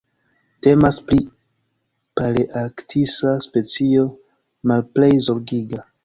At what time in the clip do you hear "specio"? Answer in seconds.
3.47-4.07